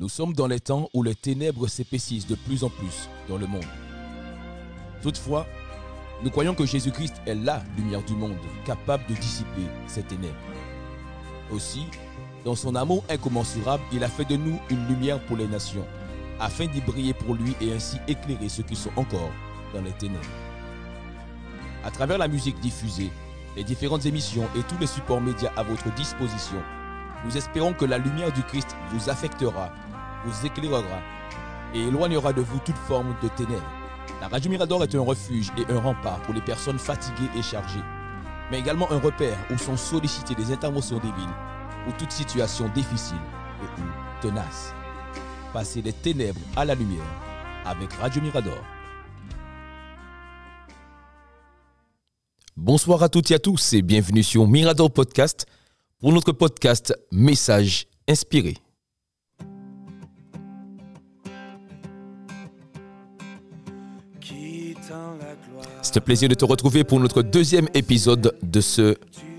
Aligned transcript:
Nous 0.00 0.08
sommes 0.08 0.32
dans 0.32 0.46
les 0.46 0.60
temps 0.60 0.88
où 0.94 1.02
les 1.02 1.16
ténèbres 1.16 1.66
s'épaississent 1.66 2.28
de 2.28 2.36
plus 2.36 2.62
en 2.62 2.68
plus 2.68 3.08
dans 3.28 3.36
le 3.36 3.48
monde. 3.48 3.64
Toutefois, 5.02 5.44
nous 6.22 6.30
croyons 6.30 6.54
que 6.54 6.64
Jésus-Christ 6.64 7.14
est 7.26 7.34
la 7.34 7.64
lumière 7.76 8.04
du 8.04 8.14
monde, 8.14 8.36
capable 8.64 9.04
de 9.08 9.14
dissiper 9.14 9.66
ces 9.88 10.04
ténèbres. 10.04 10.36
Aussi, 11.50 11.82
dans 12.44 12.54
son 12.54 12.76
amour 12.76 13.02
incommensurable, 13.08 13.82
il 13.92 14.04
a 14.04 14.08
fait 14.08 14.24
de 14.24 14.36
nous 14.36 14.60
une 14.70 14.86
lumière 14.86 15.18
pour 15.26 15.36
les 15.36 15.48
nations, 15.48 15.84
afin 16.38 16.66
d'y 16.66 16.80
briller 16.80 17.12
pour 17.12 17.34
lui 17.34 17.56
et 17.60 17.72
ainsi 17.72 17.96
éclairer 18.06 18.48
ceux 18.48 18.62
qui 18.62 18.76
sont 18.76 18.92
encore 18.94 19.32
dans 19.74 19.82
les 19.82 19.92
ténèbres. 19.94 20.22
À 21.82 21.90
travers 21.90 22.18
la 22.18 22.28
musique 22.28 22.60
diffusée, 22.60 23.10
les 23.56 23.64
différentes 23.64 24.06
émissions 24.06 24.46
et 24.56 24.62
tous 24.62 24.78
les 24.78 24.86
supports 24.86 25.20
médias 25.20 25.52
à 25.56 25.64
votre 25.64 25.92
disposition, 25.96 26.62
nous 27.24 27.36
espérons 27.36 27.72
que 27.72 27.84
la 27.84 27.98
lumière 27.98 28.32
du 28.32 28.42
Christ 28.42 28.76
vous 28.92 29.10
affectera 29.10 29.70
vous 30.24 30.46
éclairera 30.46 31.00
et 31.74 31.82
éloignera 31.82 32.32
de 32.32 32.40
vous 32.40 32.58
toute 32.64 32.76
forme 32.76 33.14
de 33.22 33.28
ténèbres. 33.28 33.72
La 34.20 34.28
Radio 34.28 34.50
Mirador 34.50 34.82
est 34.82 34.94
un 34.94 35.00
refuge 35.00 35.52
et 35.56 35.70
un 35.72 35.78
rempart 35.78 36.20
pour 36.22 36.34
les 36.34 36.40
personnes 36.40 36.78
fatiguées 36.78 37.30
et 37.36 37.42
chargées, 37.42 37.84
mais 38.50 38.58
également 38.58 38.90
un 38.90 38.98
repère 38.98 39.38
où 39.50 39.58
sont 39.58 39.76
sollicitées 39.76 40.34
des 40.34 40.52
interventions 40.52 40.98
divines 40.98 41.34
pour 41.84 41.96
toute 41.96 42.10
situation 42.10 42.68
difficile 42.68 43.18
et 43.62 43.80
ou 43.80 43.84
tenace. 44.20 44.74
Passez 45.52 45.82
des 45.82 45.92
ténèbres 45.92 46.40
à 46.56 46.64
la 46.64 46.74
lumière 46.74 47.04
avec 47.64 47.92
Radio 47.94 48.22
Mirador. 48.22 48.58
Bonsoir 52.56 53.02
à 53.02 53.08
toutes 53.08 53.30
et 53.30 53.34
à 53.34 53.38
tous 53.38 53.72
et 53.72 53.82
bienvenue 53.82 54.24
sur 54.24 54.48
Mirador 54.48 54.90
Podcast 54.90 55.46
pour 56.00 56.12
notre 56.12 56.30
podcast 56.32 56.94
Message 57.10 57.86
inspiré. 58.08 58.54
C'est 65.82 65.96
un 65.96 66.00
plaisir 66.00 66.28
de 66.28 66.34
te 66.34 66.44
retrouver 66.44 66.84
pour 66.84 67.00
notre 67.00 67.22
deuxième 67.22 67.68
épisode 67.74 68.36
de 68.42 68.60
ce 68.60 68.96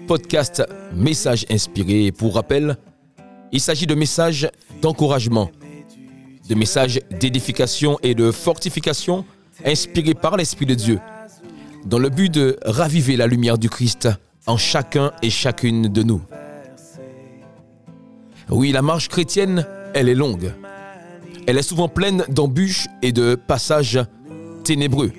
podcast 0.07 0.63
Message 0.93 1.45
inspiré. 1.49 2.11
Pour 2.11 2.35
rappel, 2.35 2.77
il 3.51 3.61
s'agit 3.61 3.85
de 3.87 3.95
messages 3.95 4.49
d'encouragement, 4.81 5.49
de 6.49 6.55
messages 6.55 6.99
d'édification 7.09 7.97
et 8.03 8.15
de 8.15 8.31
fortification 8.31 9.23
inspirés 9.63 10.13
par 10.13 10.35
l'Esprit 10.35 10.65
de 10.65 10.75
Dieu, 10.75 10.99
dans 11.85 11.99
le 11.99 12.09
but 12.09 12.33
de 12.33 12.57
raviver 12.65 13.15
la 13.15 13.27
lumière 13.27 13.57
du 13.57 13.69
Christ 13.69 14.09
en 14.45 14.57
chacun 14.57 15.11
et 15.21 15.29
chacune 15.29 15.87
de 15.87 16.03
nous. 16.03 16.21
Oui, 18.51 18.71
la 18.71 18.81
marche 18.81 19.09
chrétienne, 19.09 19.65
elle 19.93 20.09
est 20.09 20.15
longue. 20.15 20.51
Elle 21.45 21.57
est 21.57 21.63
souvent 21.63 21.87
pleine 21.87 22.25
d'embûches 22.29 22.87
et 23.03 23.11
de 23.11 23.35
passages 23.35 23.99
ténébreux. 24.63 25.11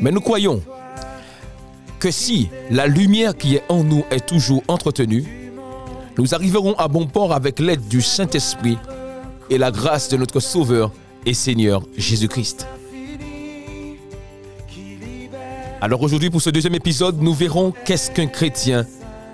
Mais 0.00 0.10
nous 0.10 0.20
croyons 0.20 0.62
que 2.00 2.10
si 2.10 2.48
la 2.70 2.86
lumière 2.86 3.36
qui 3.36 3.56
est 3.56 3.62
en 3.68 3.84
nous 3.84 4.04
est 4.10 4.26
toujours 4.26 4.62
entretenue, 4.66 5.24
nous 6.18 6.34
arriverons 6.34 6.74
à 6.74 6.88
bon 6.88 7.06
port 7.06 7.32
avec 7.32 7.60
l'aide 7.60 7.86
du 7.86 8.02
Saint-Esprit 8.02 8.78
et 9.48 9.58
la 9.58 9.70
grâce 9.70 10.08
de 10.08 10.16
notre 10.16 10.40
Sauveur 10.40 10.90
et 11.24 11.34
Seigneur 11.34 11.82
Jésus-Christ. 11.96 12.66
Alors 15.80 16.02
aujourd'hui, 16.02 16.30
pour 16.30 16.42
ce 16.42 16.50
deuxième 16.50 16.74
épisode, 16.74 17.22
nous 17.22 17.34
verrons 17.34 17.72
qu'est-ce 17.84 18.10
qu'un 18.10 18.26
chrétien 18.26 18.86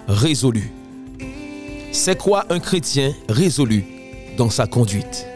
résolu. 0.07 0.71
C'est 1.95 2.19
quoi 2.19 2.51
un 2.51 2.59
chrétien 2.59 3.15
résolu 3.29 3.85
dans 4.39 4.49
sa 4.49 4.67
conduite? 4.67 5.27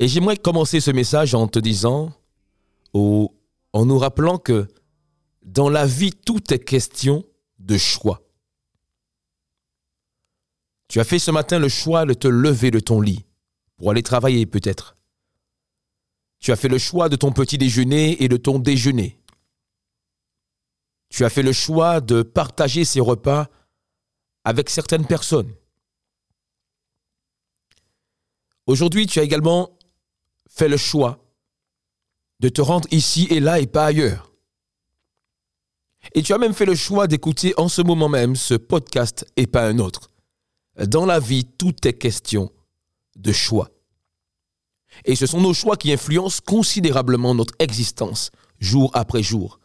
Et 0.00 0.08
j'aimerais 0.08 0.36
commencer 0.36 0.80
ce 0.80 0.90
message 0.90 1.36
en 1.36 1.46
te 1.46 1.60
disant, 1.60 2.12
ou 2.94 3.32
en 3.72 3.86
nous 3.86 3.96
rappelant 3.96 4.38
que 4.38 4.66
dans 5.44 5.70
la 5.70 5.86
vie, 5.86 6.10
tout 6.12 6.52
est 6.52 6.58
question 6.58 7.24
de 7.60 7.78
choix. 7.78 8.20
Tu 10.88 10.98
as 10.98 11.04
fait 11.04 11.20
ce 11.20 11.30
matin 11.30 11.60
le 11.60 11.68
choix 11.68 12.04
de 12.04 12.12
te 12.12 12.26
lever 12.26 12.72
de 12.72 12.80
ton 12.80 13.00
lit 13.00 13.24
pour 13.76 13.92
aller 13.92 14.02
travailler 14.02 14.46
peut-être. 14.46 14.96
Tu 16.40 16.50
as 16.50 16.56
fait 16.56 16.68
le 16.68 16.78
choix 16.78 17.08
de 17.08 17.14
ton 17.14 17.30
petit 17.30 17.56
déjeuner 17.56 18.20
et 18.24 18.28
de 18.28 18.36
ton 18.36 18.58
déjeuner. 18.58 19.21
Tu 21.12 21.26
as 21.26 21.30
fait 21.30 21.42
le 21.42 21.52
choix 21.52 22.00
de 22.00 22.22
partager 22.22 22.86
ces 22.86 23.00
repas 23.00 23.48
avec 24.44 24.70
certaines 24.70 25.06
personnes. 25.06 25.52
Aujourd'hui, 28.66 29.06
tu 29.06 29.20
as 29.20 29.22
également 29.22 29.78
fais 30.48 30.68
le 30.68 30.78
choix 30.78 31.22
de 32.40 32.48
te 32.48 32.62
rendre 32.62 32.88
ici 32.90 33.26
et 33.28 33.40
là 33.40 33.60
et 33.60 33.66
pas 33.66 33.84
ailleurs. 33.84 34.32
Et 36.14 36.22
tu 36.22 36.32
as 36.32 36.38
même 36.38 36.54
fait 36.54 36.64
le 36.64 36.74
choix 36.74 37.06
d'écouter 37.06 37.52
en 37.58 37.68
ce 37.68 37.82
moment 37.82 38.08
même 38.08 38.34
ce 38.34 38.54
podcast 38.54 39.26
et 39.36 39.46
pas 39.46 39.68
un 39.68 39.80
autre. 39.80 40.10
Dans 40.86 41.04
la 41.04 41.20
vie, 41.20 41.44
tout 41.44 41.86
est 41.86 41.92
question 41.92 42.50
de 43.16 43.32
choix. 43.32 43.70
Et 45.04 45.14
ce 45.14 45.26
sont 45.26 45.42
nos 45.42 45.52
choix 45.52 45.76
qui 45.76 45.92
influencent 45.92 46.40
considérablement 46.44 47.34
notre 47.34 47.54
existence 47.58 48.30
jour 48.60 48.90
après 48.94 49.22
jour, 49.22 49.60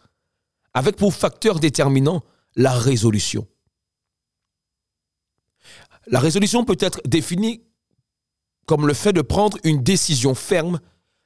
avec 0.78 0.96
pour 0.96 1.12
facteur 1.12 1.60
déterminant 1.60 2.24
la 2.56 2.72
résolution. 2.72 3.48
La 6.06 6.20
résolution 6.20 6.66
peut 6.66 6.78
être 6.80 7.02
définie 7.04 7.64
comme 8.68 8.86
le 8.86 8.94
fait 8.94 9.12
de 9.12 9.24
prendre 9.24 9.58
une 9.64 9.82
décision 9.82 10.36
ferme 10.36 10.80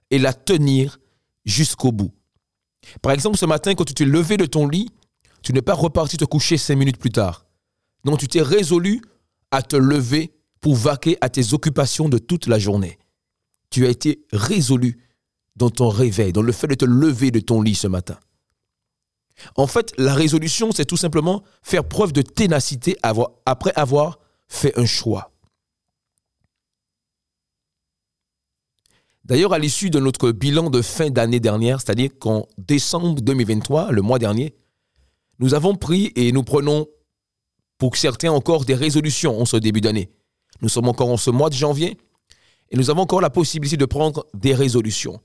et 0.10 0.20
la 0.20 0.34
tenir 0.34 1.00
jusqu'au 1.44 1.92
bout. 1.92 2.14
Par 3.02 3.12
exemple, 3.12 3.38
ce 3.38 3.46
matin, 3.46 3.76
quand 3.76 3.84
tu 3.84 3.94
t'es 3.94 4.06
levé 4.06 4.38
de 4.38 4.46
ton 4.46 4.70
lit, 4.70 4.90
tu 5.44 5.52
n'es 5.52 5.62
pas 5.62 5.74
reparti 5.74 6.16
te 6.16 6.24
coucher 6.24 6.58
cinq 6.58 6.78
minutes 6.78 6.98
plus 6.98 7.12
tard. 7.12 7.46
Non, 8.06 8.16
tu 8.16 8.30
t'es 8.30 8.42
résolu 8.42 9.02
à 9.52 9.62
te 9.62 9.76
lever 9.76 10.32
pour 10.62 10.76
vaquer 10.76 11.18
à 11.20 11.30
tes 11.30 11.54
occupations 11.54 12.08
de 12.08 12.20
toute 12.20 12.48
la 12.48 12.58
journée. 12.58 13.00
Tu 13.70 13.86
as 13.86 13.90
été 13.90 14.24
résolu 14.32 15.10
dans 15.58 15.70
ton 15.70 15.90
réveil, 15.90 16.32
dans 16.32 16.42
le 16.42 16.54
fait 16.54 16.68
de 16.68 16.76
te 16.76 16.86
lever 16.86 17.32
de 17.32 17.42
ton 17.42 17.62
lit 17.62 17.76
ce 17.76 17.88
matin. 17.88 18.18
En 19.56 19.68
fait, 19.68 19.94
la 19.98 20.14
résolution, 20.14 20.72
c'est 20.72 20.86
tout 20.86 20.98
simplement 20.98 21.44
faire 21.62 21.84
preuve 21.84 22.14
de 22.14 22.22
ténacité 22.22 22.98
après 23.46 23.74
avoir 23.76 24.20
fait 24.48 24.78
un 24.78 24.86
choix. 24.86 25.32
D'ailleurs, 29.24 29.54
à 29.54 29.60
l'issue 29.60 29.90
de 29.90 30.00
notre 30.00 30.32
bilan 30.32 30.70
de 30.70 30.82
fin 30.82 31.10
d'année 31.10 31.40
dernière, 31.40 31.80
c'est-à-dire 31.80 32.10
qu'en 32.20 32.48
décembre 32.58 33.22
2023, 33.22 33.92
le 33.92 34.02
mois 34.02 34.20
dernier, 34.20 34.56
nous 35.40 35.54
avons 35.54 35.76
pris 35.76 36.12
et 36.16 36.32
nous 36.32 36.44
prenons 36.44 36.88
pour 37.78 37.96
certains 37.98 38.32
encore 38.32 38.66
des 38.66 38.76
résolutions 38.76 39.40
en 39.40 39.46
ce 39.46 39.58
début 39.58 39.82
d'année. 39.82 40.12
Nous 40.62 40.70
sommes 40.70 40.88
encore 40.88 41.10
en 41.10 41.18
ce 41.18 41.30
mois 41.30 41.50
de 41.50 41.56
janvier 41.56 41.98
et 42.70 42.78
nous 42.78 42.90
avons 42.90 43.02
encore 43.02 43.22
la 43.22 43.30
possibilité 43.30 43.78
de 43.78 43.86
prendre 43.86 44.26
des 44.34 44.54
résolutions. 44.54 45.20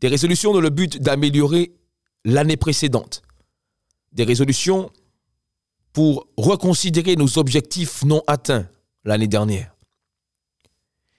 Des 0.00 0.08
résolutions 0.08 0.52
dans 0.52 0.60
le 0.60 0.70
but 0.70 1.00
d'améliorer 1.00 1.72
l'année 2.24 2.56
précédente. 2.56 3.22
Des 4.14 4.24
résolutions 4.24 4.90
pour 5.92 6.28
reconsidérer 6.36 7.16
nos 7.16 7.38
objectifs 7.38 8.04
non 8.04 8.22
atteints 8.26 8.68
l'année 9.04 9.28
dernière. 9.28 9.74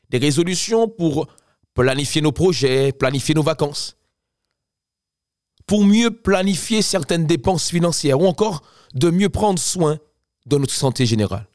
Des 0.09 0.17
résolutions 0.17 0.87
pour 0.87 1.27
planifier 1.73 2.21
nos 2.21 2.31
projets, 2.31 2.91
planifier 2.91 3.35
nos 3.35 3.43
vacances, 3.43 3.97
pour 5.65 5.83
mieux 5.83 6.11
planifier 6.11 6.81
certaines 6.81 7.25
dépenses 7.25 7.69
financières 7.69 8.19
ou 8.19 8.27
encore 8.27 8.61
de 8.93 9.09
mieux 9.09 9.29
prendre 9.29 9.59
soin 9.59 9.99
de 10.45 10.57
notre 10.57 10.73
santé 10.73 11.05
générale. 11.05 11.47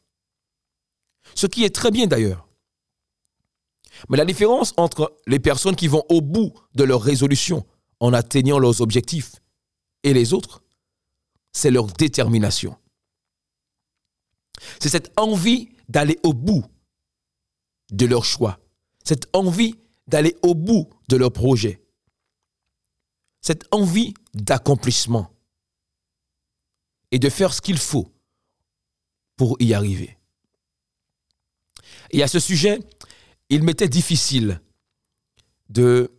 Ce 1.35 1.47
qui 1.47 1.63
est 1.63 1.73
très 1.73 1.91
bien 1.91 2.07
d'ailleurs. 2.07 2.47
Mais 4.09 4.17
la 4.17 4.25
différence 4.25 4.73
entre 4.77 5.15
les 5.27 5.39
personnes 5.39 5.75
qui 5.75 5.87
vont 5.87 6.03
au 6.09 6.21
bout 6.21 6.53
de 6.75 6.83
leur 6.83 7.01
résolution 7.01 7.65
en 7.99 8.13
atteignant 8.13 8.59
leurs 8.59 8.81
objectifs 8.81 9.35
et 10.03 10.13
les 10.13 10.33
autres, 10.33 10.63
c'est 11.51 11.71
leur 11.71 11.87
détermination. 11.87 12.77
C'est 14.79 14.89
cette 14.89 15.11
envie 15.17 15.69
d'aller 15.89 16.19
au 16.23 16.33
bout 16.33 16.63
de 17.91 18.05
leur 18.05 18.23
choix, 18.23 18.59
cette 19.03 19.27
envie 19.35 19.75
d'aller 20.07 20.35
au 20.43 20.55
bout 20.55 20.89
de 21.09 21.17
leur 21.17 21.31
projet. 21.31 21.81
Cette 23.41 23.65
envie 23.73 24.13
d'accomplissement 24.33 25.33
et 27.11 27.19
de 27.19 27.29
faire 27.29 27.53
ce 27.53 27.61
qu'il 27.61 27.77
faut 27.77 28.13
pour 29.35 29.57
y 29.59 29.73
arriver. 29.73 30.17
Et 32.11 32.21
à 32.23 32.27
ce 32.27 32.39
sujet, 32.39 32.79
il 33.49 33.63
m'était 33.63 33.89
difficile 33.89 34.61
de 35.69 36.11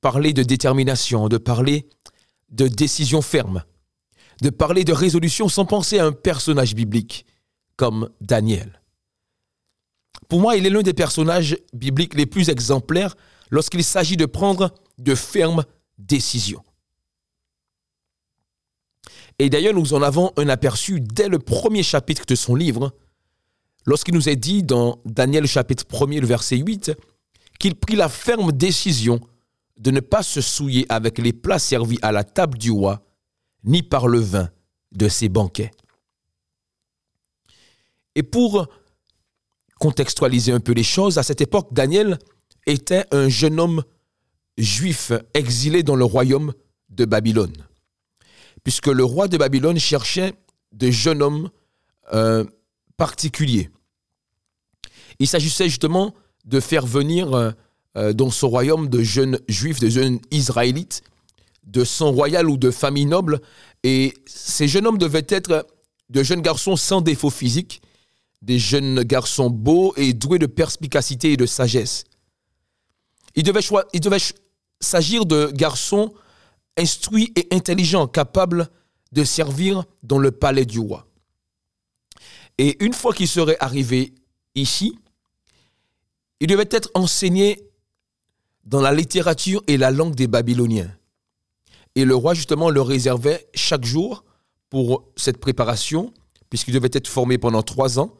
parler 0.00 0.32
de 0.32 0.42
détermination, 0.42 1.28
de 1.28 1.38
parler 1.38 1.88
de 2.50 2.68
décision 2.68 3.22
ferme, 3.22 3.64
de 4.40 4.50
parler 4.50 4.84
de 4.84 4.92
résolution 4.92 5.48
sans 5.48 5.64
penser 5.64 5.98
à 5.98 6.06
un 6.06 6.12
personnage 6.12 6.74
biblique 6.74 7.26
comme 7.76 8.10
Daniel. 8.20 8.80
Pour 10.28 10.40
moi, 10.40 10.56
il 10.56 10.66
est 10.66 10.70
l'un 10.70 10.82
des 10.82 10.94
personnages 10.94 11.56
bibliques 11.72 12.14
les 12.14 12.26
plus 12.26 12.48
exemplaires 12.48 13.16
lorsqu'il 13.50 13.84
s'agit 13.84 14.16
de 14.16 14.26
prendre 14.26 14.72
de 14.98 15.14
fermes 15.14 15.64
décisions. 15.98 16.64
Et 19.38 19.50
d'ailleurs, 19.50 19.74
nous 19.74 19.94
en 19.94 20.02
avons 20.02 20.32
un 20.36 20.48
aperçu 20.48 21.00
dès 21.00 21.28
le 21.28 21.38
premier 21.38 21.82
chapitre 21.82 22.24
de 22.26 22.34
son 22.34 22.54
livre, 22.54 22.92
lorsqu'il 23.84 24.14
nous 24.14 24.28
est 24.28 24.36
dit 24.36 24.62
dans 24.62 25.00
Daniel 25.04 25.46
chapitre 25.46 25.84
1er, 25.84 26.20
le 26.20 26.26
verset 26.26 26.56
8, 26.56 26.92
qu'il 27.58 27.74
prit 27.74 27.96
la 27.96 28.08
ferme 28.08 28.52
décision 28.52 29.20
de 29.78 29.90
ne 29.90 30.00
pas 30.00 30.22
se 30.22 30.40
souiller 30.40 30.86
avec 30.88 31.18
les 31.18 31.32
plats 31.32 31.58
servis 31.58 31.98
à 32.02 32.12
la 32.12 32.22
table 32.22 32.58
du 32.58 32.70
roi, 32.70 33.03
ni 33.64 33.82
par 33.82 34.08
le 34.08 34.18
vin 34.20 34.50
de 34.92 35.08
ses 35.08 35.28
banquets. 35.28 35.70
Et 38.14 38.22
pour 38.22 38.68
contextualiser 39.80 40.52
un 40.52 40.60
peu 40.60 40.72
les 40.72 40.84
choses, 40.84 41.18
à 41.18 41.22
cette 41.22 41.40
époque, 41.40 41.68
Daniel 41.72 42.18
était 42.66 43.04
un 43.10 43.28
jeune 43.28 43.58
homme 43.58 43.82
juif 44.56 45.12
exilé 45.34 45.82
dans 45.82 45.96
le 45.96 46.04
royaume 46.04 46.52
de 46.90 47.04
Babylone 47.04 47.64
puisque 48.64 48.88
le 48.88 49.04
roi 49.04 49.28
de 49.28 49.36
Babylone 49.36 49.78
cherchait 49.78 50.32
de 50.72 50.90
jeunes 50.90 51.22
hommes 51.22 51.50
euh, 52.12 52.44
particuliers. 52.96 53.70
Il 55.20 55.28
s'agissait 55.28 55.68
justement 55.68 56.14
de 56.44 56.58
faire 56.58 56.86
venir 56.86 57.32
euh, 57.32 57.50
euh, 57.96 58.12
dans 58.12 58.30
son 58.30 58.48
royaume 58.48 58.88
de 58.88 59.02
jeunes 59.02 59.38
juifs, 59.48 59.78
de 59.78 59.88
jeunes 59.88 60.18
israélites, 60.30 61.02
de 61.66 61.84
sang 61.84 62.12
royal 62.12 62.48
ou 62.48 62.56
de 62.56 62.70
famille 62.70 63.06
noble. 63.06 63.40
Et 63.82 64.14
ces 64.26 64.68
jeunes 64.68 64.86
hommes 64.86 64.98
devaient 64.98 65.26
être 65.28 65.66
de 66.10 66.22
jeunes 66.22 66.42
garçons 66.42 66.76
sans 66.76 67.00
défaut 67.00 67.30
physique, 67.30 67.82
des 68.42 68.58
jeunes 68.58 69.02
garçons 69.02 69.50
beaux 69.50 69.94
et 69.96 70.12
doués 70.12 70.38
de 70.38 70.46
perspicacité 70.46 71.32
et 71.32 71.36
de 71.36 71.46
sagesse. 71.46 72.04
Il 73.34 73.42
devait, 73.42 73.60
il 73.92 74.00
devait 74.00 74.18
s'agir 74.80 75.24
de 75.26 75.50
garçons 75.52 76.12
instruit 76.76 77.32
et 77.36 77.48
intelligent, 77.52 78.06
capable 78.06 78.68
de 79.12 79.24
servir 79.24 79.84
dans 80.02 80.18
le 80.18 80.30
palais 80.30 80.66
du 80.66 80.78
roi. 80.78 81.06
Et 82.58 82.82
une 82.84 82.92
fois 82.92 83.12
qu'il 83.12 83.28
serait 83.28 83.56
arrivé 83.60 84.14
ici, 84.54 84.98
il 86.40 86.46
devait 86.46 86.68
être 86.70 86.90
enseigné 86.94 87.70
dans 88.64 88.80
la 88.80 88.92
littérature 88.92 89.62
et 89.66 89.76
la 89.76 89.90
langue 89.90 90.14
des 90.14 90.26
Babyloniens. 90.26 90.90
Et 91.94 92.04
le 92.04 92.14
roi, 92.14 92.34
justement, 92.34 92.70
le 92.70 92.80
réservait 92.80 93.46
chaque 93.54 93.84
jour 93.84 94.24
pour 94.68 95.04
cette 95.16 95.38
préparation, 95.38 96.12
puisqu'il 96.50 96.74
devait 96.74 96.90
être 96.92 97.08
formé 97.08 97.38
pendant 97.38 97.62
trois 97.62 97.98
ans 97.98 98.14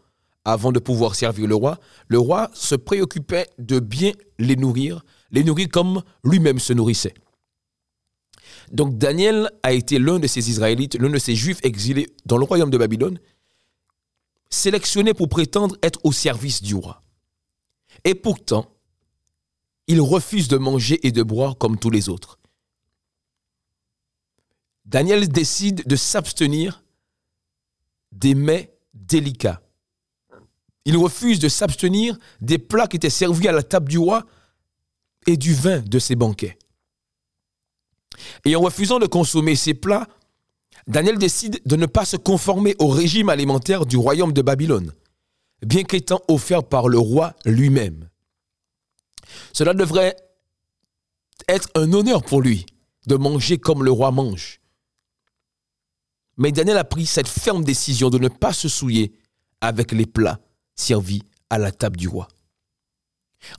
avant 0.44 0.72
de 0.72 0.78
pouvoir 0.78 1.14
servir 1.14 1.46
le 1.46 1.54
roi. 1.54 1.78
Le 2.08 2.18
roi 2.18 2.50
se 2.54 2.74
préoccupait 2.74 3.48
de 3.58 3.80
bien 3.80 4.12
les 4.38 4.56
nourrir, 4.56 5.04
les 5.30 5.42
nourrir 5.42 5.68
comme 5.70 6.02
lui-même 6.22 6.58
se 6.58 6.72
nourrissait. 6.72 7.14
Donc 8.70 8.96
Daniel 8.96 9.50
a 9.62 9.72
été 9.72 9.98
l'un 9.98 10.18
de 10.18 10.26
ces 10.26 10.50
Israélites, 10.50 10.96
l'un 10.96 11.10
de 11.10 11.18
ces 11.18 11.34
Juifs 11.34 11.60
exilés 11.62 12.08
dans 12.26 12.38
le 12.38 12.44
royaume 12.44 12.70
de 12.70 12.78
Babylone, 12.78 13.18
sélectionné 14.50 15.14
pour 15.14 15.28
prétendre 15.28 15.76
être 15.82 16.00
au 16.04 16.12
service 16.12 16.62
du 16.62 16.74
roi. 16.74 17.02
Et 18.04 18.14
pourtant, 18.14 18.70
il 19.86 20.00
refuse 20.00 20.48
de 20.48 20.56
manger 20.56 21.06
et 21.06 21.12
de 21.12 21.22
boire 21.22 21.58
comme 21.58 21.78
tous 21.78 21.90
les 21.90 22.08
autres. 22.08 22.38
Daniel 24.84 25.28
décide 25.28 25.86
de 25.86 25.96
s'abstenir 25.96 26.84
des 28.12 28.34
mets 28.34 28.74
délicats. 28.92 29.60
Il 30.84 30.96
refuse 30.96 31.38
de 31.38 31.48
s'abstenir 31.48 32.18
des 32.40 32.58
plats 32.58 32.86
qui 32.86 32.96
étaient 32.96 33.10
servis 33.10 33.48
à 33.48 33.52
la 33.52 33.62
table 33.62 33.88
du 33.88 33.98
roi 33.98 34.24
et 35.26 35.36
du 35.36 35.54
vin 35.54 35.80
de 35.80 35.98
ses 35.98 36.14
banquets. 36.14 36.58
Et 38.44 38.54
en 38.54 38.60
refusant 38.60 38.98
de 38.98 39.06
consommer 39.06 39.56
ces 39.56 39.74
plats, 39.74 40.06
Daniel 40.86 41.18
décide 41.18 41.62
de 41.64 41.76
ne 41.76 41.86
pas 41.86 42.04
se 42.04 42.16
conformer 42.16 42.76
au 42.78 42.88
régime 42.88 43.30
alimentaire 43.30 43.86
du 43.86 43.96
royaume 43.96 44.32
de 44.32 44.42
Babylone, 44.42 44.92
bien 45.62 45.82
qu'étant 45.82 46.20
offert 46.28 46.62
par 46.62 46.88
le 46.88 46.98
roi 46.98 47.34
lui-même. 47.46 48.10
Cela 49.52 49.72
devrait 49.72 50.16
être 51.48 51.70
un 51.74 51.92
honneur 51.92 52.22
pour 52.22 52.42
lui 52.42 52.66
de 53.06 53.16
manger 53.16 53.58
comme 53.58 53.82
le 53.82 53.90
roi 53.90 54.10
mange. 54.10 54.60
Mais 56.36 56.52
Daniel 56.52 56.78
a 56.78 56.84
pris 56.84 57.06
cette 57.06 57.28
ferme 57.28 57.64
décision 57.64 58.10
de 58.10 58.18
ne 58.18 58.28
pas 58.28 58.52
se 58.52 58.68
souiller 58.68 59.12
avec 59.60 59.92
les 59.92 60.06
plats 60.06 60.40
servis 60.74 61.22
à 61.50 61.58
la 61.58 61.70
table 61.70 61.96
du 61.96 62.08
roi. 62.08 62.28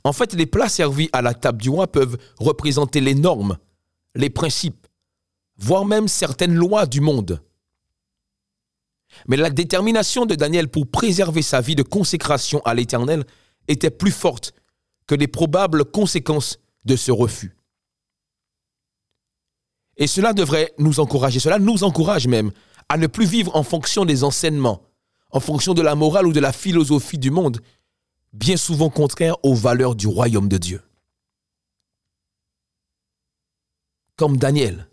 En 0.04 0.12
fait, 0.12 0.34
les 0.34 0.46
plats 0.46 0.68
servis 0.68 1.08
à 1.12 1.22
la 1.22 1.32
table 1.32 1.62
du 1.62 1.70
roi 1.70 1.86
peuvent 1.90 2.18
représenter 2.38 3.00
les 3.00 3.14
normes 3.14 3.56
les 4.16 4.30
principes, 4.30 4.86
voire 5.58 5.84
même 5.84 6.08
certaines 6.08 6.54
lois 6.54 6.86
du 6.86 7.00
monde. 7.00 7.42
Mais 9.28 9.36
la 9.36 9.50
détermination 9.50 10.26
de 10.26 10.34
Daniel 10.34 10.68
pour 10.68 10.90
préserver 10.90 11.42
sa 11.42 11.60
vie 11.60 11.76
de 11.76 11.82
consécration 11.82 12.60
à 12.64 12.74
l'Éternel 12.74 13.24
était 13.68 13.90
plus 13.90 14.10
forte 14.10 14.52
que 15.06 15.14
les 15.14 15.28
probables 15.28 15.84
conséquences 15.84 16.58
de 16.84 16.96
ce 16.96 17.12
refus. 17.12 17.55
Et 19.96 20.06
cela 20.06 20.32
devrait 20.32 20.72
nous 20.78 21.00
encourager, 21.00 21.40
cela 21.40 21.58
nous 21.58 21.84
encourage 21.84 22.26
même 22.26 22.50
à 22.88 22.98
ne 22.98 23.06
plus 23.06 23.26
vivre 23.26 23.54
en 23.56 23.62
fonction 23.62 24.04
des 24.04 24.24
enseignements, 24.24 24.82
en 25.30 25.40
fonction 25.40 25.74
de 25.74 25.82
la 25.82 25.94
morale 25.94 26.26
ou 26.26 26.32
de 26.32 26.40
la 26.40 26.52
philosophie 26.52 27.18
du 27.18 27.30
monde, 27.30 27.60
bien 28.32 28.56
souvent 28.56 28.90
contraires 28.90 29.36
aux 29.42 29.54
valeurs 29.54 29.94
du 29.94 30.06
royaume 30.06 30.48
de 30.48 30.58
Dieu. 30.58 30.82
comme 34.16 34.38
Daniel. 34.38 34.88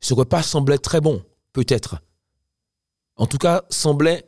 Ce 0.00 0.14
repas 0.14 0.42
semblait 0.42 0.78
très 0.78 1.00
bon, 1.00 1.22
peut-être. 1.52 1.98
En 3.16 3.26
tout 3.26 3.38
cas, 3.38 3.64
semblait 3.68 4.24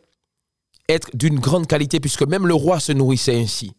être 0.89 1.17
d'une 1.17 1.41
grande 1.41 1.67
qualité, 1.67 2.01
puisque 2.01 2.23
même 2.23 2.47
le 2.47 2.55
roi 2.55 2.81
se 2.81 2.93
nourrissait 2.93 3.41
ainsi. 3.41 3.73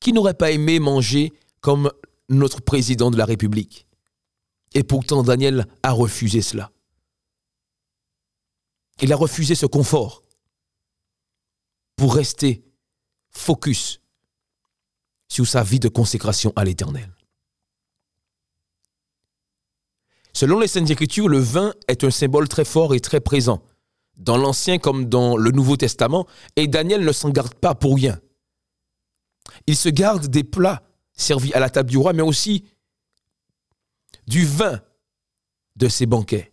Qui 0.00 0.12
n'aurait 0.12 0.34
pas 0.34 0.50
aimé 0.50 0.80
manger 0.80 1.32
comme 1.60 1.90
notre 2.28 2.60
président 2.60 3.10
de 3.10 3.16
la 3.16 3.24
République? 3.24 3.86
Et 4.76 4.84
pourtant, 4.84 5.22
Daniel 5.22 5.66
a 5.82 5.90
refusé 5.90 6.42
cela. 6.42 6.70
Il 9.00 9.10
a 9.10 9.16
refusé 9.16 9.54
ce 9.54 9.64
confort 9.64 10.22
pour 11.96 12.14
rester 12.14 12.62
focus 13.30 14.02
sur 15.28 15.46
sa 15.46 15.62
vie 15.62 15.80
de 15.80 15.88
consécration 15.88 16.52
à 16.56 16.64
l'Éternel. 16.64 17.10
Selon 20.34 20.60
les 20.60 20.68
Saintes 20.68 20.90
Écritures, 20.90 21.30
le 21.30 21.38
vin 21.38 21.72
est 21.88 22.04
un 22.04 22.10
symbole 22.10 22.46
très 22.46 22.66
fort 22.66 22.94
et 22.94 23.00
très 23.00 23.20
présent, 23.20 23.62
dans 24.18 24.36
l'Ancien 24.36 24.76
comme 24.76 25.06
dans 25.06 25.38
le 25.38 25.52
Nouveau 25.52 25.78
Testament, 25.78 26.26
et 26.54 26.68
Daniel 26.68 27.02
ne 27.02 27.12
s'en 27.12 27.30
garde 27.30 27.54
pas 27.54 27.74
pour 27.74 27.94
rien. 27.94 28.20
Il 29.66 29.74
se 29.74 29.88
garde 29.88 30.26
des 30.26 30.44
plats 30.44 30.82
servis 31.14 31.54
à 31.54 31.60
la 31.60 31.70
table 31.70 31.88
du 31.88 31.96
roi, 31.96 32.12
mais 32.12 32.20
aussi 32.20 32.66
du 34.26 34.44
vin 34.44 34.80
de 35.76 35.88
ses 35.88 36.06
banquets. 36.06 36.52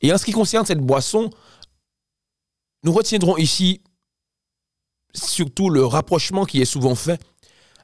Et 0.00 0.12
en 0.12 0.18
ce 0.18 0.24
qui 0.24 0.32
concerne 0.32 0.66
cette 0.66 0.80
boisson, 0.80 1.30
nous 2.84 2.92
retiendrons 2.92 3.36
ici 3.36 3.82
surtout 5.14 5.70
le 5.70 5.84
rapprochement 5.84 6.44
qui 6.44 6.60
est 6.60 6.66
souvent 6.66 6.94
fait 6.94 7.20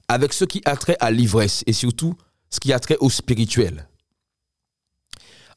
avec 0.08 0.32
ce 0.32 0.44
qui 0.44 0.62
a 0.64 0.76
trait 0.76 0.96
à 1.00 1.10
l'ivresse 1.10 1.64
et 1.66 1.72
surtout 1.72 2.14
ce 2.50 2.60
qui 2.60 2.72
a 2.72 2.78
trait 2.78 2.96
au 3.00 3.10
spirituel. 3.10 3.88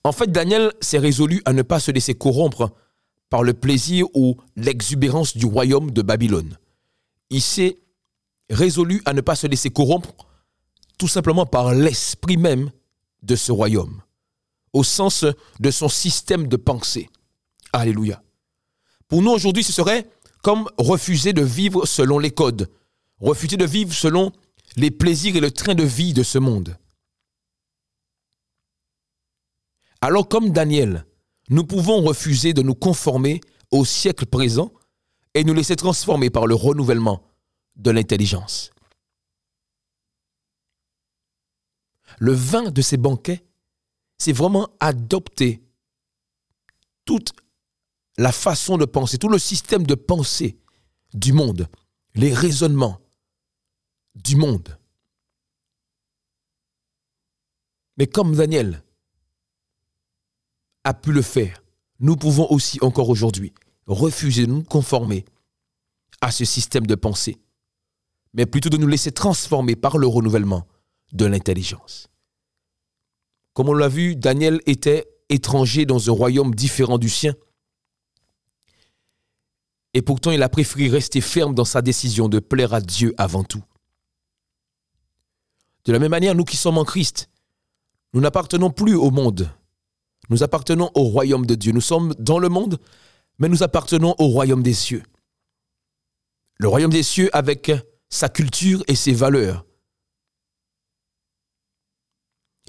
En 0.03 0.11
fait, 0.11 0.31
Daniel 0.31 0.73
s'est 0.81 0.97
résolu 0.97 1.41
à 1.45 1.53
ne 1.53 1.61
pas 1.61 1.79
se 1.79 1.91
laisser 1.91 2.15
corrompre 2.15 2.71
par 3.29 3.43
le 3.43 3.53
plaisir 3.53 4.07
ou 4.15 4.37
l'exubérance 4.55 5.37
du 5.37 5.45
royaume 5.45 5.91
de 5.91 6.01
Babylone. 6.01 6.57
Il 7.29 7.41
s'est 7.41 7.77
résolu 8.49 9.01
à 9.05 9.13
ne 9.13 9.21
pas 9.21 9.35
se 9.35 9.45
laisser 9.45 9.69
corrompre 9.69 10.13
tout 10.97 11.07
simplement 11.07 11.45
par 11.45 11.73
l'esprit 11.73 12.37
même 12.37 12.71
de 13.23 13.35
ce 13.35 13.51
royaume, 13.51 14.01
au 14.73 14.83
sens 14.83 15.25
de 15.59 15.71
son 15.71 15.89
système 15.89 16.47
de 16.47 16.57
pensée. 16.57 17.09
Alléluia. 17.73 18.21
Pour 19.07 19.21
nous 19.21 19.31
aujourd'hui, 19.31 19.63
ce 19.63 19.73
serait 19.73 20.09
comme 20.41 20.69
refuser 20.77 21.33
de 21.33 21.41
vivre 21.41 21.85
selon 21.85 22.19
les 22.19 22.31
codes, 22.31 22.69
refuser 23.19 23.57
de 23.57 23.65
vivre 23.65 23.93
selon 23.93 24.31
les 24.75 24.91
plaisirs 24.91 25.35
et 25.35 25.41
le 25.41 25.51
train 25.51 25.75
de 25.75 25.83
vie 25.83 26.13
de 26.13 26.23
ce 26.23 26.38
monde. 26.38 26.77
Alors 30.01 30.29
comme 30.29 30.51
Daniel, 30.51 31.05
nous 31.49 31.65
pouvons 31.65 32.01
refuser 32.01 32.53
de 32.53 32.61
nous 32.61 32.75
conformer 32.75 33.41
au 33.71 33.83
siècle 33.83 34.25
présent 34.25 34.71
et 35.33 35.43
nous 35.43 35.53
laisser 35.53 35.75
transformer 35.75 36.29
par 36.29 36.47
le 36.47 36.55
renouvellement 36.55 37.23
de 37.75 37.91
l'intelligence. 37.91 38.71
Le 42.17 42.33
vin 42.33 42.71
de 42.71 42.81
ces 42.81 42.97
banquets, 42.97 43.43
c'est 44.17 44.33
vraiment 44.33 44.69
adopter 44.79 45.63
toute 47.05 47.33
la 48.17 48.31
façon 48.31 48.77
de 48.77 48.85
penser, 48.85 49.17
tout 49.17 49.29
le 49.29 49.39
système 49.39 49.85
de 49.85 49.95
pensée 49.95 50.59
du 51.13 51.33
monde, 51.33 51.67
les 52.15 52.33
raisonnements 52.33 52.99
du 54.15 54.35
monde. 54.35 54.77
Mais 57.97 58.07
comme 58.07 58.35
Daniel 58.35 58.83
a 60.83 60.93
pu 60.93 61.11
le 61.11 61.21
faire, 61.21 61.63
nous 61.99 62.15
pouvons 62.15 62.47
aussi 62.49 62.79
encore 62.81 63.09
aujourd'hui 63.09 63.53
refuser 63.87 64.45
de 64.45 64.51
nous 64.51 64.63
conformer 64.63 65.25
à 66.21 66.31
ce 66.31 66.45
système 66.45 66.85
de 66.85 66.95
pensée, 66.95 67.37
mais 68.33 68.45
plutôt 68.45 68.69
de 68.69 68.77
nous 68.77 68.87
laisser 68.87 69.11
transformer 69.11 69.75
par 69.75 69.97
le 69.97 70.07
renouvellement 70.07 70.67
de 71.13 71.25
l'intelligence. 71.25 72.07
Comme 73.53 73.69
on 73.69 73.73
l'a 73.73 73.87
vu, 73.87 74.15
Daniel 74.15 74.61
était 74.65 75.07
étranger 75.29 75.85
dans 75.85 76.09
un 76.09 76.13
royaume 76.13 76.55
différent 76.55 76.97
du 76.97 77.09
sien. 77.09 77.33
Et 79.93 80.01
pourtant, 80.01 80.31
il 80.31 80.43
a 80.43 80.49
préféré 80.49 80.89
rester 80.89 81.21
ferme 81.21 81.55
dans 81.55 81.65
sa 81.65 81.81
décision 81.81 82.29
de 82.29 82.39
plaire 82.39 82.73
à 82.73 82.81
Dieu 82.81 83.13
avant 83.17 83.43
tout. 83.43 83.63
De 85.85 85.91
la 85.91 85.99
même 85.99 86.11
manière, 86.11 86.35
nous 86.35 86.45
qui 86.45 86.57
sommes 86.57 86.77
en 86.77 86.85
Christ, 86.85 87.29
nous 88.13 88.21
n'appartenons 88.21 88.69
plus 88.69 88.95
au 88.95 89.11
monde. 89.11 89.51
Nous 90.29 90.43
appartenons 90.43 90.91
au 90.93 91.03
royaume 91.03 91.45
de 91.45 91.55
Dieu. 91.55 91.71
Nous 91.71 91.81
sommes 91.81 92.13
dans 92.19 92.39
le 92.39 92.49
monde, 92.49 92.79
mais 93.39 93.49
nous 93.49 93.63
appartenons 93.63 94.15
au 94.19 94.27
royaume 94.27 94.63
des 94.63 94.73
cieux. 94.73 95.03
Le 96.57 96.67
royaume 96.67 96.91
des 96.91 97.03
cieux 97.03 97.29
avec 97.35 97.71
sa 98.09 98.29
culture 98.29 98.83
et 98.87 98.95
ses 98.95 99.13
valeurs. 99.13 99.65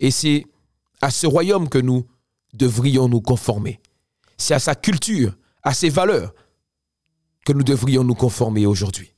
Et 0.00 0.10
c'est 0.10 0.46
à 1.00 1.10
ce 1.10 1.26
royaume 1.26 1.68
que 1.68 1.78
nous 1.78 2.06
devrions 2.52 3.08
nous 3.08 3.20
conformer. 3.20 3.80
C'est 4.36 4.54
à 4.54 4.58
sa 4.58 4.74
culture, 4.74 5.36
à 5.62 5.74
ses 5.74 5.90
valeurs 5.90 6.34
que 7.44 7.52
nous 7.52 7.62
devrions 7.62 8.04
nous 8.04 8.14
conformer 8.14 8.66
aujourd'hui. 8.66 9.14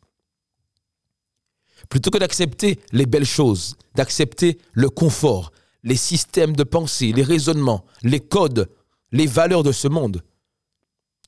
Plutôt 1.89 2.11
que 2.11 2.19
d'accepter 2.19 2.81
les 2.93 3.07
belles 3.07 3.25
choses, 3.25 3.77
d'accepter 3.95 4.59
le 4.73 4.89
confort, 4.89 5.53
les 5.83 5.97
systèmes 5.97 6.55
de 6.55 6.65
pensée, 6.65 7.12
les 7.12 7.23
raisonnements, 7.23 7.85
les 8.03 8.21
codes, 8.21 8.71
les 9.11 9.27
valeurs 9.27 9.62
de 9.62 9.73
ce 9.73 9.89
monde, 9.89 10.23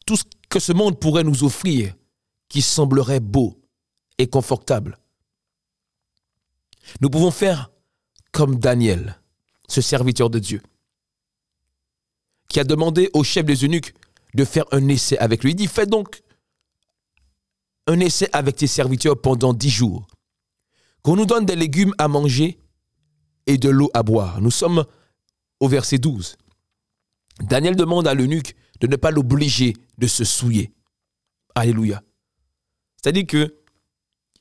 tout 0.07 0.17
ce 0.17 0.25
que 0.49 0.61
ce 0.61 0.73
monde 0.73 0.99
pourrait 1.01 1.25
nous 1.25 1.45
offrir 1.45 1.95
qui 2.49 2.63
semblerait 2.63 3.21
beau 3.21 3.61
et 4.19 4.29
confortable. 4.29 4.99
Nous 7.01 7.11
pouvons 7.11 7.31
faire 7.31 7.73
comme 8.33 8.57
Daniel, 8.57 9.21
ce 9.69 9.81
serviteur 9.81 10.31
de 10.31 10.39
Dieu, 10.39 10.63
qui 12.49 12.61
a 12.61 12.65
demandé 12.65 13.11
au 13.15 13.25
chef 13.25 13.45
des 13.45 13.65
eunuques 13.65 13.95
de 14.35 14.45
faire 14.45 14.65
un 14.73 14.89
essai 14.89 15.17
avec 15.19 15.45
lui. 15.45 15.53
Il 15.53 15.57
dit, 15.57 15.67
fais 15.67 15.87
donc 15.87 16.23
un 17.87 18.01
essai 18.01 18.29
avec 18.33 18.57
tes 18.57 18.67
serviteurs 18.67 19.21
pendant 19.21 19.53
dix 19.53 19.71
jours, 19.71 20.07
qu'on 21.03 21.17
nous 21.17 21.27
donne 21.27 21.47
des 21.47 21.57
légumes 21.57 21.95
à 21.99 22.09
manger 22.09 22.59
et 23.47 23.59
de 23.59 23.69
l'eau 23.69 23.91
à 23.95 24.03
boire. 24.03 24.41
Nous 24.41 24.51
sommes 24.51 24.85
au 25.61 25.69
verset 25.69 25.99
12. 25.99 26.37
Daniel 27.41 27.77
demande 27.77 28.07
à 28.07 28.15
l'eunuque 28.15 28.55
de 28.81 28.87
ne 28.87 28.97
pas 28.97 29.11
l'obliger 29.11 29.75
de 29.99 30.07
se 30.07 30.25
souiller. 30.25 30.73
Alléluia. 31.55 32.03
C'est-à-dire 32.97 33.27
que 33.27 33.61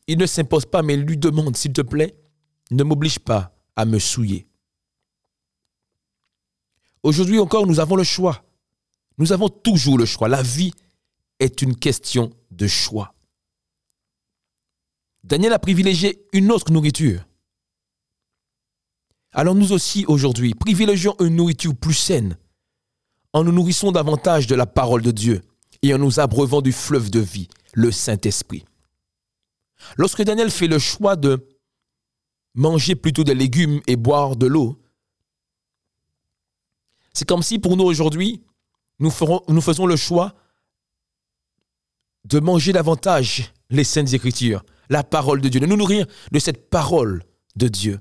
il 0.08 0.18
ne 0.18 0.26
s'impose 0.26 0.66
pas, 0.66 0.82
mais 0.82 0.98
lui 0.98 1.18
demande, 1.18 1.56
s'il 1.56 1.72
te 1.74 1.82
plaît, 1.82 2.16
ne 2.72 2.84
m'oblige 2.84 3.20
pas 3.20 3.56
à 3.76 3.86
me 3.86 4.00
souiller. 4.00 4.48
Aujourd'hui 7.04 7.40
encore, 7.40 7.68
nous 7.68 7.80
avons 7.80 7.96
le 7.96 8.04
choix. 8.04 8.44
Nous 9.18 9.32
avons 9.34 9.50
toujours 9.50 9.98
le 9.98 10.06
choix. 10.06 10.30
La 10.30 10.42
vie 10.42 10.74
est 11.40 11.62
une 11.62 11.76
question 11.76 12.32
de 12.52 12.68
choix. 12.68 13.14
Daniel 15.24 15.54
a 15.54 15.60
privilégié 15.60 16.26
une 16.34 16.52
autre 16.52 16.72
nourriture. 16.72 17.26
Alors 19.34 19.56
nous 19.56 19.72
aussi, 19.72 20.06
aujourd'hui, 20.08 20.54
privilégions 20.54 21.16
une 21.20 21.36
nourriture 21.36 21.76
plus 21.76 21.94
saine, 21.94 22.38
en 23.32 23.44
nous 23.44 23.52
nourrissant 23.52 23.92
davantage 23.92 24.48
de 24.48 24.56
la 24.56 24.66
parole 24.66 25.02
de 25.02 25.12
Dieu 25.12 25.42
et 25.82 25.94
en 25.94 25.98
nous 25.98 26.20
abreuvant 26.20 26.62
du 26.62 26.72
fleuve 26.72 27.10
de 27.10 27.20
vie, 27.20 27.48
le 27.74 27.92
Saint-Esprit. 27.92 28.64
Lorsque 29.98 30.22
Daniel 30.24 30.52
fait 30.52 30.68
le 30.68 30.80
choix 30.80 31.16
de 31.16 31.48
manger 32.54 32.96
plutôt 32.96 33.24
des 33.24 33.34
légumes 33.34 33.82
et 33.88 33.96
boire 33.96 34.36
de 34.36 34.46
l'eau, 34.46 34.83
c'est 37.14 37.28
comme 37.28 37.44
si 37.44 37.60
pour 37.60 37.78
nous 37.78 37.86
aujourd'hui, 37.86 38.44
nous, 39.00 39.12
faisons 39.12 39.86
le 39.86 39.96
choix 39.96 40.34
de 42.26 42.40
manger 42.40 42.74
davantage 42.74 43.54
les 43.70 43.84
saintes 43.84 44.14
écritures, 44.14 44.64
la 44.90 45.04
parole 45.04 45.42
de 45.42 45.50
Dieu, 45.50 45.60
de 45.60 45.66
nous 45.66 45.78
nourrir 45.78 46.06
de 46.32 46.40
cette 46.40 46.70
parole 46.70 47.24
de 47.56 47.68
Dieu 47.68 48.00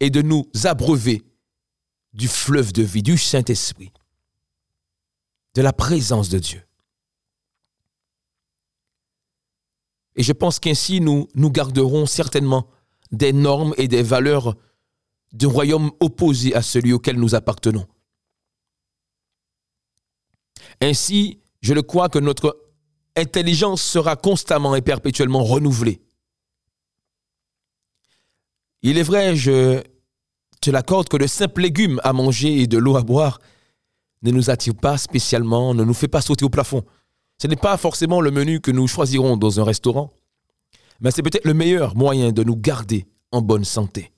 et 0.00 0.10
de 0.10 0.22
nous 0.22 0.48
abreuver 0.64 1.22
du 2.12 2.28
fleuve 2.28 2.72
de 2.72 2.82
vie, 2.82 3.02
du 3.02 3.18
Saint-Esprit, 3.18 3.92
de 5.54 5.62
la 5.62 5.72
présence 5.72 6.28
de 6.28 6.38
Dieu. 6.38 6.62
Et 10.16 10.22
je 10.22 10.32
pense 10.32 10.58
qu'ainsi 10.58 11.00
nous, 11.00 11.28
nous 11.34 11.50
garderons 11.50 12.06
certainement 12.06 12.68
des 13.12 13.32
normes 13.32 13.74
et 13.76 13.86
des 13.86 14.02
valeurs 14.02 14.56
d'un 15.32 15.48
royaume 15.48 15.90
opposé 16.00 16.54
à 16.54 16.62
celui 16.62 16.92
auquel 16.92 17.16
nous 17.16 17.34
appartenons. 17.34 17.86
Ainsi, 20.80 21.40
je 21.60 21.74
le 21.74 21.82
crois 21.82 22.08
que 22.08 22.18
notre 22.18 22.56
intelligence 23.16 23.82
sera 23.82 24.16
constamment 24.16 24.74
et 24.76 24.82
perpétuellement 24.82 25.44
renouvelée. 25.44 26.00
Il 28.82 28.96
est 28.96 29.02
vrai, 29.02 29.34
je 29.34 29.82
te 30.60 30.70
l'accorde, 30.70 31.08
que 31.08 31.16
de 31.16 31.26
simples 31.26 31.62
légumes 31.62 32.00
à 32.04 32.12
manger 32.12 32.60
et 32.60 32.66
de 32.66 32.78
l'eau 32.78 32.96
à 32.96 33.02
boire 33.02 33.40
ne 34.22 34.30
nous 34.30 34.50
attire 34.50 34.74
pas 34.74 34.98
spécialement, 34.98 35.74
ne 35.74 35.84
nous 35.84 35.94
fait 35.94 36.08
pas 36.08 36.20
sauter 36.20 36.44
au 36.44 36.48
plafond. 36.48 36.84
Ce 37.40 37.46
n'est 37.46 37.56
pas 37.56 37.76
forcément 37.76 38.20
le 38.20 38.30
menu 38.30 38.60
que 38.60 38.70
nous 38.70 38.86
choisirons 38.88 39.36
dans 39.36 39.60
un 39.60 39.64
restaurant, 39.64 40.12
mais 41.00 41.10
c'est 41.10 41.22
peut-être 41.22 41.44
le 41.44 41.54
meilleur 41.54 41.96
moyen 41.96 42.32
de 42.32 42.42
nous 42.42 42.56
garder 42.56 43.06
en 43.30 43.42
bonne 43.42 43.64
santé. 43.64 44.12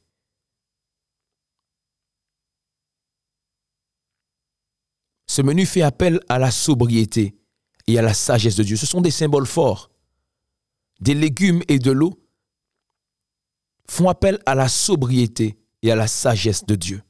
Ce 5.31 5.43
menu 5.43 5.65
fait 5.65 5.83
appel 5.83 6.19
à 6.29 6.41
la 6.41 6.51
sobriété 6.51 7.37
et 7.87 7.97
à 8.01 8.03
la 8.03 8.15
sagesse 8.15 8.57
de 8.57 8.65
Dieu. 8.65 8.77
Ce 8.77 8.85
sont 8.85 9.01
des 9.01 9.13
symboles 9.13 9.47
forts. 9.47 9.93
Des 11.01 11.15
légumes 11.15 11.63
et 11.69 11.79
de 11.79 11.93
l'eau 11.93 12.21
font 13.89 14.09
appel 14.09 14.41
à 14.45 14.57
la 14.57 14.69
sobriété 14.69 15.57
et 15.83 15.93
à 15.93 15.95
la 15.95 16.09
sagesse 16.09 16.65
de 16.67 16.75
Dieu. 16.75 17.05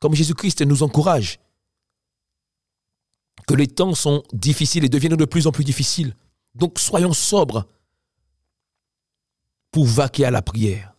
Comme 0.00 0.14
Jésus-Christ 0.14 0.62
nous 0.62 0.82
encourage, 0.82 1.38
que 3.46 3.52
les 3.52 3.68
temps 3.68 3.94
sont 3.94 4.22
difficiles 4.32 4.86
et 4.86 4.88
deviennent 4.88 5.14
de 5.14 5.26
plus 5.26 5.46
en 5.46 5.52
plus 5.52 5.64
difficiles. 5.64 6.16
Donc 6.54 6.78
soyons 6.78 7.12
sobres 7.12 7.68
pour 9.70 9.84
vaquer 9.84 10.24
à 10.24 10.30
la 10.30 10.40
prière. 10.40 10.96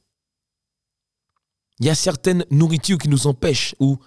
Il 1.79 1.87
y 1.87 1.89
a 1.89 1.95
certaines 1.95 2.45
nourritures 2.51 2.99
qui 2.99 3.09
nous 3.09 3.25
empêchent 3.25 3.73
ou 3.79 3.97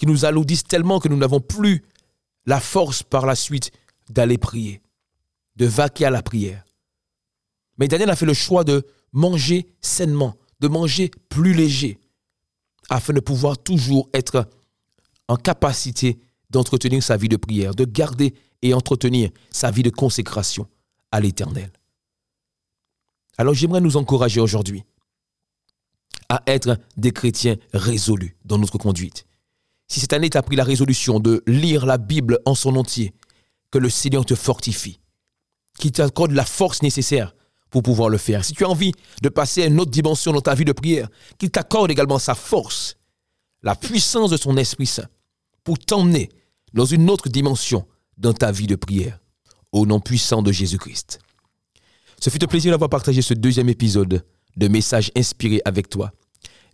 qui 0.00 0.06
nous 0.06 0.24
alourdissent 0.24 0.64
tellement 0.64 0.98
que 0.98 1.08
nous 1.08 1.18
n'avons 1.18 1.40
plus 1.40 1.84
la 2.46 2.58
force 2.58 3.02
par 3.02 3.26
la 3.26 3.34
suite 3.34 3.70
d'aller 4.08 4.38
prier, 4.38 4.80
de 5.56 5.66
vaquer 5.66 6.06
à 6.06 6.10
la 6.10 6.22
prière. 6.22 6.64
Mais 7.76 7.86
Daniel 7.86 8.08
a 8.08 8.16
fait 8.16 8.24
le 8.24 8.32
choix 8.32 8.64
de 8.64 8.86
manger 9.12 9.66
sainement, 9.82 10.36
de 10.60 10.68
manger 10.68 11.10
plus 11.28 11.52
léger, 11.52 11.98
afin 12.88 13.12
de 13.12 13.20
pouvoir 13.20 13.58
toujours 13.58 14.08
être 14.14 14.48
en 15.28 15.36
capacité 15.36 16.18
d'entretenir 16.48 17.02
sa 17.02 17.18
vie 17.18 17.28
de 17.28 17.36
prière, 17.36 17.74
de 17.74 17.84
garder 17.84 18.32
et 18.62 18.72
entretenir 18.72 19.30
sa 19.50 19.70
vie 19.70 19.82
de 19.82 19.90
consécration 19.90 20.66
à 21.12 21.20
l'Éternel. 21.20 21.70
Alors 23.36 23.52
j'aimerais 23.52 23.82
nous 23.82 23.98
encourager 23.98 24.40
aujourd'hui 24.40 24.82
à 26.30 26.42
être 26.46 26.78
des 26.96 27.12
chrétiens 27.12 27.56
résolus 27.74 28.34
dans 28.46 28.56
notre 28.56 28.78
conduite. 28.78 29.26
Si 29.90 29.98
cette 29.98 30.12
année 30.12 30.30
tu 30.30 30.38
as 30.38 30.42
pris 30.42 30.54
la 30.54 30.62
résolution 30.62 31.18
de 31.18 31.42
lire 31.48 31.84
la 31.84 31.98
Bible 31.98 32.38
en 32.46 32.54
son 32.54 32.76
entier, 32.76 33.12
que 33.72 33.78
le 33.78 33.90
Seigneur 33.90 34.24
te 34.24 34.36
fortifie, 34.36 35.00
qu'il 35.78 35.90
t'accorde 35.90 36.30
la 36.30 36.44
force 36.44 36.82
nécessaire 36.82 37.34
pour 37.70 37.82
pouvoir 37.82 38.08
le 38.08 38.16
faire. 38.16 38.44
Si 38.44 38.52
tu 38.52 38.64
as 38.64 38.68
envie 38.68 38.92
de 39.20 39.28
passer 39.28 39.64
à 39.64 39.66
une 39.66 39.80
autre 39.80 39.90
dimension 39.90 40.32
dans 40.32 40.40
ta 40.40 40.54
vie 40.54 40.64
de 40.64 40.72
prière, 40.72 41.08
qu'il 41.38 41.50
t'accorde 41.50 41.90
également 41.90 42.20
sa 42.20 42.36
force, 42.36 42.98
la 43.62 43.74
puissance 43.74 44.30
de 44.30 44.36
son 44.36 44.56
Esprit 44.56 44.86
Saint 44.86 45.08
pour 45.64 45.76
t'emmener 45.76 46.28
dans 46.72 46.84
une 46.84 47.10
autre 47.10 47.28
dimension 47.28 47.84
dans 48.16 48.32
ta 48.32 48.52
vie 48.52 48.68
de 48.68 48.76
prière. 48.76 49.18
Au 49.72 49.86
nom 49.86 49.98
puissant 49.98 50.40
de 50.42 50.52
Jésus-Christ. 50.52 51.18
Ce 52.20 52.30
fut 52.30 52.42
un 52.44 52.48
plaisir 52.48 52.70
d'avoir 52.70 52.90
partagé 52.90 53.22
ce 53.22 53.34
deuxième 53.34 53.68
épisode 53.68 54.24
de 54.56 54.68
Messages 54.68 55.10
inspirés 55.16 55.62
avec 55.64 55.88
toi. 55.88 56.12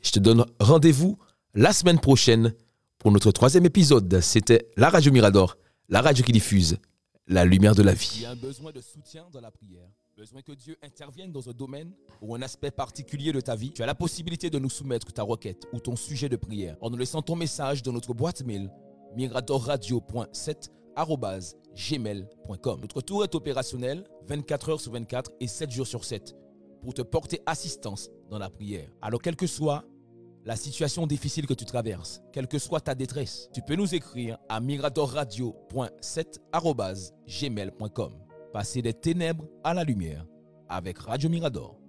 Je 0.03 0.11
te 0.11 0.19
donne 0.19 0.45
rendez-vous 0.61 1.19
la 1.55 1.73
semaine 1.73 1.99
prochaine 1.99 2.55
pour 2.99 3.13
notre 3.13 3.31
troisième 3.31 3.67
épisode. 3.67 4.21
C'était 4.21 4.69
la 4.77 4.91
radio 4.91 5.13
Mirador, 5.13 5.57
la 5.89 6.01
radio 6.01 6.25
qui 6.25 6.33
diffuse 6.33 6.79
la 7.27 7.45
lumière 7.45 7.75
de 7.75 7.83
la 7.83 7.93
vie. 7.93 8.13
Il 8.17 8.23
y 8.23 8.27
a 8.27 8.31
un 8.31 8.37
besoin 8.37 8.73
de 8.73 8.81
soutien 8.81 9.27
dans 9.33 9.41
la 9.41 9.51
prière. 9.51 9.89
Besoin 10.17 10.41
que 10.41 10.53
Dieu 10.53 10.77
intervienne 10.83 11.31
dans 11.31 11.49
un 11.49 11.53
domaine 11.53 11.93
ou 12.23 12.35
un 12.35 12.43
aspect 12.43 12.71
particulier 12.71 13.33
de 13.33 13.41
ta 13.41 13.55
vie. 13.55 13.73
Tu 13.73 13.83
as 13.83 13.87
la 13.87 13.95
possibilité 13.95 14.49
de 14.49 14.59
nous 14.59 14.71
soumettre 14.71 15.13
ta 15.13 15.23
requête 15.23 15.65
ou 15.73 15.81
ton 15.81 15.95
sujet 15.95 16.29
de 16.29 16.37
prière 16.37 16.77
en 16.81 16.89
nous 16.89 16.97
laissant 16.97 17.21
ton 17.21 17.37
message 17.37 17.83
dans 17.83 17.93
notre 17.93 18.15
boîte 18.15 18.43
mail 18.43 18.71
miradorradio.7 19.17 20.71
Notre 22.81 23.01
tour 23.03 23.25
est 23.25 23.35
opérationnel 23.35 24.05
24 24.27 24.69
heures 24.71 24.81
sur 24.81 24.93
24 24.93 25.33
et 25.41 25.47
7 25.47 25.71
jours 25.71 25.87
sur 25.87 26.05
7 26.05 26.35
pour 26.81 26.95
te 26.95 27.03
porter 27.03 27.43
assistance 27.45 28.11
dans 28.31 28.39
la 28.39 28.49
prière. 28.49 28.89
Alors 29.03 29.21
quelle 29.21 29.37
que 29.37 29.47
soit 29.47 29.85
la 30.47 30.55
situation 30.55 31.09
difficile 31.09 31.47
que 31.47 31.55
tu 31.55 31.65
traverses, 31.65 32.23
quelle 32.33 32.47
que 32.47 32.61
soit 32.61 32.81
ta 32.81 32.95
détresse, 32.95 33.51
tu 33.53 33.63
peux 33.63 33.75
nous 33.75 33.97
écrire 33.97 34.39
à 34.49 34.61
miradorradio.7 34.61 36.39
Passer 38.53 38.81
des 38.81 38.95
ténèbres 38.95 39.45
à 39.65 39.75
la 39.75 39.83
lumière 39.83 40.25
avec 40.69 40.99
Radio 40.99 41.29
Mirador. 41.29 41.86